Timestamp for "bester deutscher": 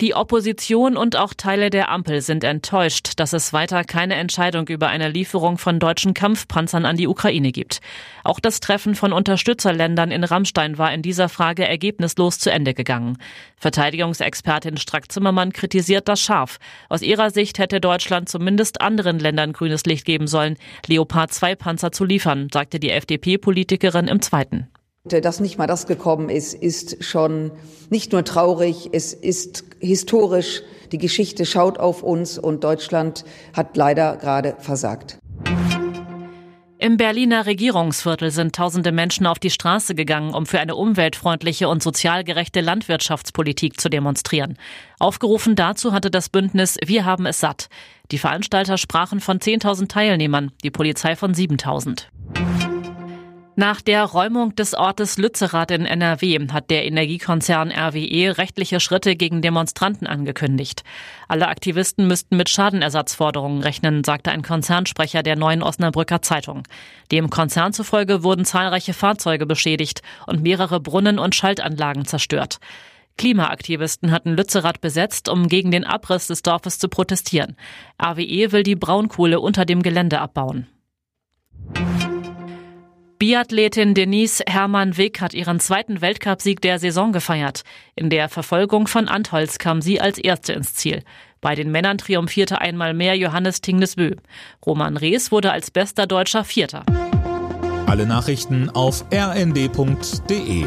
95.70-96.44